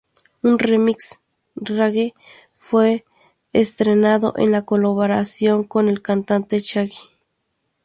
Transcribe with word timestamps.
Un 0.41 0.57
"remix" 0.57 1.19
reggae 1.53 2.15
fue 2.57 3.05
estrenado 3.53 4.33
en 4.35 4.59
colaboración 4.63 5.63
con 5.63 5.87
el 5.87 6.01
cantante 6.01 6.57
Shaggy. 6.59 6.97